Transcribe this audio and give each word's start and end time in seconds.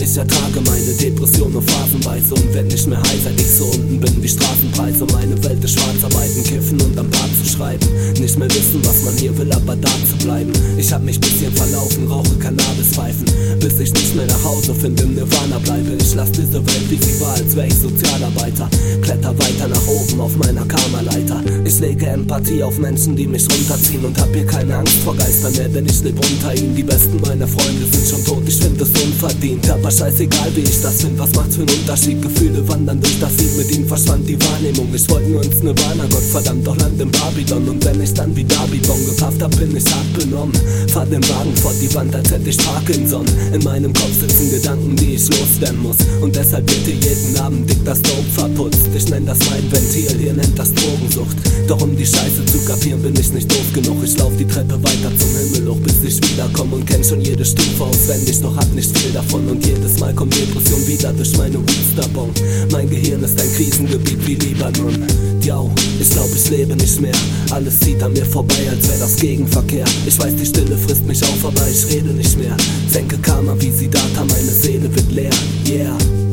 Ich 0.00 0.16
ertrage 0.16 0.60
meine 0.64 0.92
Depression 0.94 1.52
nur 1.52 1.60
phasenweise 1.60 2.34
und 2.34 2.54
wenn 2.54 2.68
nicht 2.68 2.86
mehr 2.86 2.98
high, 2.98 3.20
seit 3.22 3.38
ich 3.38 3.50
so 3.50 3.64
unten 3.64 4.00
bin 4.00 4.22
wie 4.22 4.28
Straßenpreise. 4.28 5.04
Meine 5.12 5.36
Welt 5.44 5.62
ist 5.62 5.72
schwarz, 5.74 6.02
arbeiten, 6.02 6.42
kiffen 6.42 6.80
und 6.80 6.98
am 6.98 7.10
Bad 7.10 7.28
zu 7.42 7.52
schreiben. 7.52 7.86
Nicht 8.18 8.38
mehr 8.38 8.48
wissen, 8.48 8.80
was 8.84 9.02
man 9.04 9.14
hier 9.18 9.36
will, 9.36 9.52
aber 9.52 9.76
da 9.76 9.90
zu 10.08 10.16
bleiben. 10.24 10.52
Ich 10.78 10.90
hab 10.90 11.02
mich 11.02 11.20
bisschen 11.20 11.52
verlaufen, 11.52 12.06
rauche 12.06 12.34
Cannabispfeifen, 12.38 13.26
bis 13.60 13.78
ich 13.78 13.92
nicht 13.92 14.16
mehr 14.16 14.26
nach 14.26 14.44
Hause 14.44 14.74
finde, 14.74 15.02
im 15.02 15.14
Nirvana 15.14 15.58
bleibe. 15.58 15.92
Ich 16.00 16.14
lass 16.14 16.32
diese 16.32 16.64
Welt, 16.64 16.88
wie 16.88 16.96
sie 16.96 17.20
war, 17.20 17.34
als 17.34 17.54
wär 17.54 17.66
ich 17.66 17.74
Sozialarbeiter. 17.74 18.70
Kletter 19.02 19.38
weiter 19.38 19.68
nach 19.68 19.85
oben 20.12 20.20
auf 20.20 20.36
meiner 20.36 20.64
Karma-Leiter. 20.64 21.42
Ich 21.64 21.80
lege 21.80 22.06
Empathie 22.06 22.62
auf 22.62 22.78
Menschen, 22.78 23.16
die 23.16 23.26
mich 23.26 23.42
runterziehen 23.42 24.04
und 24.04 24.18
hab 24.20 24.32
hier 24.34 24.46
keine 24.46 24.76
Angst 24.76 24.98
vor 25.04 25.14
Geistern 25.16 25.52
mehr, 25.56 25.68
denn 25.68 25.86
ich 25.86 26.02
lebe 26.02 26.20
unter 26.20 26.54
ihnen. 26.54 26.74
Die 26.74 26.82
besten 26.82 27.20
meiner 27.20 27.46
Freunde 27.46 27.86
sind 27.90 28.06
schon 28.06 28.24
tot, 28.24 28.42
ich 28.46 28.56
find 28.56 28.80
es 28.80 28.88
unverdient. 28.88 29.68
Aber 29.70 29.90
scheißegal, 29.90 30.50
wie 30.54 30.60
ich 30.60 30.80
das 30.82 31.02
find, 31.02 31.18
was 31.18 31.32
macht's 31.34 31.56
für 31.56 31.62
einen 31.62 31.70
Unterschied? 31.70 32.22
Gefühle 32.22 32.66
wandern 32.68 33.00
durch 33.00 33.18
das 33.20 33.36
Lied, 33.38 33.56
mit 33.56 33.76
ihnen 33.76 33.88
verschwand 33.88 34.28
die 34.28 34.38
Wahrnehmung. 34.40 34.88
Ich 34.94 35.08
wollte 35.10 35.28
nur 35.28 35.42
ins 35.42 35.62
Nirvana, 35.62 36.04
Gott 36.10 36.22
verdammt, 36.30 36.66
doch 36.66 36.76
land 36.76 37.00
im 37.00 37.10
Babylon. 37.10 37.68
Und 37.68 37.84
wenn 37.84 38.00
ich 38.00 38.14
dann 38.14 38.34
wie 38.36 38.44
Dabibon 38.44 39.04
gepafft 39.06 39.42
hab, 39.42 39.56
bin 39.56 39.76
ich 39.76 39.84
hart 39.86 40.12
benommen. 40.18 40.54
Fahr 40.88 41.06
den 41.06 41.26
Wagen 41.28 41.56
vor 41.56 41.72
die 41.80 41.92
Wand, 41.94 42.14
als 42.14 42.30
hätte 42.30 42.48
ich 42.48 42.58
Parkinson. 42.58 43.24
In 43.52 43.62
meinem 43.64 43.92
Kopf 43.92 44.20
sitzen 44.20 44.50
Gedanken, 44.50 44.96
die 44.96 45.14
ich 45.14 45.28
loswerden 45.28 45.82
muss. 45.82 45.96
Und 46.20 46.36
deshalb 46.36 46.66
bitte 46.66 46.90
jeden 46.90 47.36
Abend 47.38 47.68
dick 47.68 47.84
das 47.84 48.00
Dope 48.02 48.30
verputzt. 48.34 48.88
Ich 48.94 49.08
nenn 49.08 49.26
das 49.26 49.38
mein 49.50 49.70
Ventil, 49.70 49.95
ihr 50.00 50.32
nennt 50.32 50.58
das 50.58 50.72
Drogensucht. 50.74 51.36
Doch 51.68 51.80
um 51.82 51.96
die 51.96 52.06
Scheiße 52.06 52.44
zu 52.46 52.58
kapieren, 52.66 53.02
bin 53.02 53.14
ich 53.18 53.32
nicht 53.32 53.50
doof 53.50 53.72
genug. 53.72 54.02
Ich 54.04 54.16
lauf 54.18 54.32
die 54.38 54.46
Treppe 54.46 54.82
weiter 54.82 55.10
zum 55.18 55.30
Himmel 55.36 55.72
hoch, 55.72 55.80
bis 55.80 55.94
ich 56.04 56.30
wiederkomme 56.30 56.76
und 56.76 56.86
kenn 56.86 57.02
schon 57.02 57.20
jede 57.20 57.44
Stufe 57.44 57.84
auswendig. 57.84 58.40
Doch 58.40 58.56
hab 58.56 58.72
nicht 58.74 58.96
viel 58.96 59.12
davon 59.12 59.46
und 59.48 59.64
jedes 59.64 59.98
Mal 59.98 60.14
kommt 60.14 60.34
Depression 60.34 60.86
wieder 60.86 61.12
durch 61.12 61.36
meine 61.38 61.58
Weedsterbon. 61.58 62.30
Mein 62.70 62.88
Gehirn 62.90 63.22
ist 63.22 63.40
ein 63.40 63.52
Krisengebiet 63.54 64.26
wie 64.26 64.34
Libanon. 64.34 65.04
Yo, 65.42 65.70
ich 66.00 66.10
glaub, 66.10 66.28
ich 66.34 66.50
lebe 66.50 66.76
nicht 66.76 67.00
mehr. 67.00 67.14
Alles 67.50 67.80
zieht 67.80 68.02
an 68.02 68.12
mir 68.12 68.26
vorbei, 68.26 68.68
als 68.70 68.88
wär 68.88 68.98
das 68.98 69.16
Gegenverkehr. 69.16 69.84
Ich 70.06 70.18
weiß, 70.18 70.34
die 70.36 70.46
Stille 70.46 70.76
frisst 70.76 71.06
mich 71.06 71.22
auf, 71.22 71.44
aber 71.44 71.68
ich 71.70 71.86
rede 71.94 72.10
nicht 72.10 72.36
mehr. 72.38 72.56
Senke 72.90 73.16
Karma 73.18 73.56
wie 73.60 73.70
Siddhartha, 73.70 74.24
meine 74.24 74.50
Seele 74.50 74.94
wird 74.94 75.12
leer. 75.12 75.30
Yeah. 75.68 76.25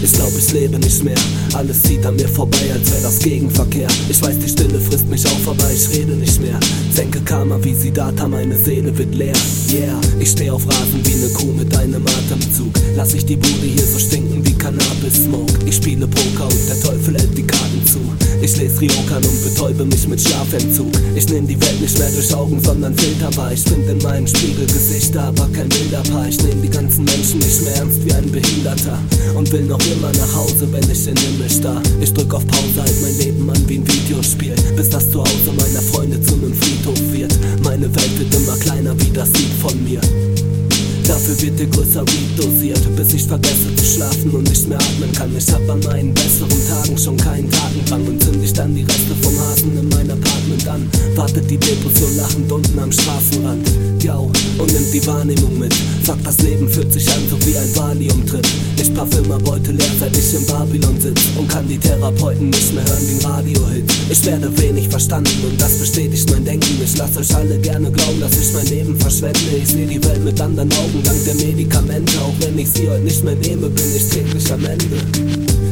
Ich 0.00 0.12
glaub, 0.12 0.32
ich 0.36 0.52
lebe 0.52 0.78
nicht 0.78 1.02
mehr. 1.02 1.18
Alles 1.54 1.82
zieht 1.82 2.06
an 2.06 2.14
mir 2.16 2.28
vorbei, 2.28 2.72
als 2.72 2.90
wär 2.92 3.00
das 3.02 3.18
Gegenverkehr. 3.18 3.88
Ich 4.08 4.22
weiß, 4.22 4.38
die 4.38 4.48
Stille 4.48 4.80
frisst 4.80 5.08
mich 5.08 5.26
auf, 5.26 5.48
aber 5.48 5.70
ich 5.72 5.88
rede 5.90 6.12
nicht 6.12 6.40
mehr. 6.40 6.58
Senke 6.92 7.20
Karma 7.20 7.58
wie 7.62 7.74
Siddhartha, 7.74 8.28
meine 8.28 8.56
Seele 8.56 8.96
wird 8.96 9.14
leer. 9.14 9.34
Yeah, 9.72 10.00
ich 10.20 10.30
steh 10.30 10.50
auf 10.50 10.66
Rasen 10.66 11.04
wie 11.04 11.14
ne 11.14 11.28
Kuh 11.30 11.52
mit 11.52 11.76
einem 11.76 12.04
Atemzug. 12.06 12.72
Lass 12.96 13.14
ich 13.14 13.26
die 13.26 13.36
Bude 13.36 13.66
hier 13.66 13.84
so 13.84 13.98
stinken 13.98 14.44
wie 14.46 14.54
Cannabis-Smoke. 14.54 15.52
Ich 15.66 15.76
spiele 15.76 16.06
Poker 16.06 16.44
und 16.44 16.68
der 16.68 16.80
Teufel 16.80 17.16
Ich 18.48 18.56
lese 18.56 18.80
Ryokan 18.80 19.22
und 19.22 19.44
betäube 19.44 19.84
mich 19.84 20.08
mit 20.08 20.22
Schlafentzug. 20.22 20.90
Ich 21.14 21.28
nehm 21.28 21.46
die 21.46 21.60
Welt 21.60 21.82
nicht 21.82 21.98
mehr 21.98 22.10
durch 22.10 22.34
Augen, 22.34 22.58
sondern 22.64 22.96
filterbar. 22.96 23.52
Ich 23.52 23.60
find 23.60 23.86
in 23.86 23.98
meinem 23.98 24.26
Spiegel 24.26 24.64
Gesichter, 24.64 25.24
aber 25.24 25.46
kein 25.52 25.68
Bilderpaar. 25.68 26.28
Ich 26.28 26.42
nehm 26.42 26.62
die 26.62 26.70
ganzen 26.70 27.04
Menschen 27.04 27.40
nicht 27.40 27.62
mehr 27.62 27.76
ernst 27.76 28.02
wie 28.06 28.12
ein 28.14 28.32
Behinderter. 28.32 28.98
Und 29.36 29.52
will 29.52 29.64
noch 29.64 29.84
immer 29.92 30.10
nach 30.12 30.34
Hause, 30.34 30.66
wenn 30.72 30.90
ich 30.90 31.06
in 31.06 31.16
Himmel 31.18 31.50
starr. 31.50 31.82
Ich 32.00 32.10
drück 32.14 32.32
auf 32.32 32.46
Pause, 32.46 32.80
halt 32.80 33.02
mein 33.02 33.18
Leben 33.18 33.50
an 33.50 33.68
wie 33.68 33.80
ein 33.80 33.86
Videospiel. 33.86 34.54
Bis 34.74 34.88
das 34.88 35.10
Zuhause 35.10 35.52
meiner 35.54 35.82
Freunde 35.82 36.18
zu 36.22 36.36
nem 36.36 36.54
Friedhof 36.54 37.12
wird. 37.12 37.38
Meine 37.62 37.94
Welt 37.94 38.18
wird 38.18 38.34
immer 38.34 38.56
kleiner 38.56 38.98
wie 38.98 39.10
das 39.10 39.28
Lied 39.34 39.52
von 39.60 39.84
mir. 39.84 40.00
Dafür 41.08 41.40
wird 41.40 41.58
der 41.58 41.66
größer 41.68 42.04
dosiert, 42.36 42.96
bis 42.96 43.14
ich 43.14 43.24
vergesse 43.24 43.74
zu 43.76 43.84
schlafen 43.84 44.30
und 44.30 44.46
nicht 44.46 44.68
mehr 44.68 44.76
atmen 44.76 45.10
kann. 45.12 45.34
Ich 45.34 45.48
hab 45.50 45.66
an 45.70 45.80
meinen 45.80 46.12
besseren 46.12 46.68
Tagen 46.68 46.98
schon 46.98 47.16
keinen 47.16 47.50
Tatendrang 47.50 48.06
und 48.06 48.22
zünd 48.22 48.44
ich 48.44 48.52
dann 48.52 48.74
die 48.74 48.82
Reste 48.82 49.14
vom 49.22 49.32
Hasen 49.40 49.78
in 49.78 49.88
mein 49.88 50.10
Apartment 50.10 50.68
an. 50.68 50.86
Wartet 51.16 51.50
die 51.50 51.56
Depression 51.56 52.14
lachend 52.14 52.52
unten 52.52 52.78
am 52.78 52.92
Straßenrand. 52.92 53.66
Yo, 54.02 54.30
und 54.58 54.72
nimmt 54.72 54.92
die 54.92 55.06
Wahrnehmung 55.06 55.58
mit. 55.58 55.74
Fuck, 56.04 56.22
das 56.24 56.38
Leben 56.42 56.68
fühlt 56.68 56.92
sich 56.92 57.08
an, 57.08 57.22
so 57.30 57.36
wie 57.46 57.56
ein 57.56 57.74
Valium-Trip. 57.74 58.46
Ich 58.76 58.94
puff 58.94 59.08
immer 59.18 59.38
Beute 59.38 59.72
leer, 59.72 59.90
seit 59.98 60.16
ich 60.16 60.34
in 60.34 60.44
Babylon 60.44 61.00
sitz 61.00 61.22
und 61.38 61.48
kann 61.48 61.66
die 61.66 61.78
Therapeuten 61.78 62.50
nicht 62.50 62.74
mehr 62.74 62.84
hören 62.84 63.08
wie 63.08 63.24
ein 63.24 63.32
Radiohit. 63.32 63.92
Ich 64.10 64.24
werde 64.26 64.56
wenig 64.58 64.88
verstanden 64.88 65.44
und 65.48 65.60
das 65.60 65.78
bestätigt 65.78 66.30
mein 66.30 66.44
Denken. 66.44 66.80
Ich 66.84 66.96
lass 66.98 67.16
euch 67.16 67.34
alle 67.34 67.58
gerne 67.58 67.90
glauben, 67.90 68.20
dass 68.20 68.36
ich 68.38 68.52
mein 68.52 68.66
Leben 68.66 68.96
verschwende. 69.00 69.40
Ich 69.56 69.68
seh 69.68 69.86
die 69.86 70.02
Welt 70.04 70.22
mit 70.24 70.40
anderen 70.40 70.72
Augen 70.72 70.97
dank 71.02 71.24
der 71.24 71.34
Medikamente. 71.34 72.12
Auch 72.20 72.34
wenn 72.40 72.58
ich 72.58 72.68
sie 72.70 72.88
heute 72.88 73.02
nicht 73.02 73.24
mehr 73.24 73.34
nehme, 73.36 73.68
bin 73.68 73.96
ich 73.96 74.08
täglich 74.08 74.52
am 74.52 74.64
Ende. 74.64 74.86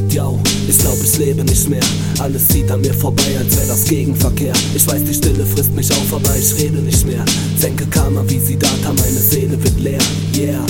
Yo, 0.09 0.39
ich 0.67 0.77
glaub, 0.77 0.97
ich 1.03 1.17
lebe 1.17 1.43
nicht 1.43 1.69
mehr. 1.69 1.83
Alles 2.19 2.47
zieht 2.47 2.71
an 2.71 2.81
mir 2.81 2.93
vorbei, 2.93 3.37
als 3.37 3.57
wär 3.57 3.67
das 3.67 3.83
Gegenverkehr. 3.85 4.53
Ich 4.75 4.87
weiß, 4.87 5.03
die 5.03 5.13
Stille 5.13 5.45
frisst 5.45 5.73
mich 5.73 5.91
auf, 5.91 6.13
aber 6.13 6.35
ich 6.37 6.55
rede 6.55 6.77
nicht 6.77 7.05
mehr. 7.05 7.23
Senke 7.57 7.85
Karma 7.87 8.23
wie 8.27 8.39
Siddhartha, 8.39 8.93
meine 8.93 9.19
Seele 9.19 9.61
wird 9.63 9.79
leer. 9.79 9.99
Yeah. 10.35 10.65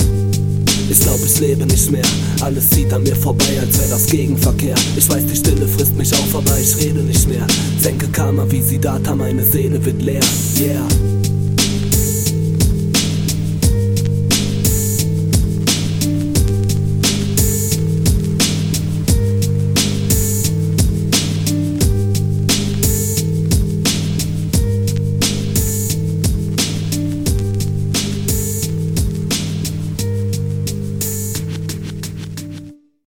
Ich 0.90 1.00
glaub, 1.00 1.20
ich 1.24 1.38
lebe 1.38 1.66
nicht 1.66 1.90
mehr. 1.90 2.04
Alles 2.40 2.70
zieht 2.70 2.92
an 2.92 3.02
mir 3.02 3.16
vorbei, 3.16 3.60
als 3.60 3.78
wär 3.78 3.88
das 3.88 4.06
Gegenverkehr. 4.06 4.74
Ich 4.96 5.08
weiß, 5.08 5.26
die 5.26 5.36
Stille 5.36 5.68
frisst 5.68 5.96
mich 5.96 6.12
auf, 6.14 6.34
aber 6.34 6.58
ich 6.58 6.76
rede 6.76 7.00
nicht 7.00 7.28
mehr. 7.28 7.46
Senke 7.80 8.08
Karma 8.08 8.46
wie 8.48 8.62
Siddhartha, 8.62 9.14
meine 9.14 9.44
Seele 9.44 9.84
wird 9.84 10.02
leer. 10.02 10.20
Yeah. 10.58 11.17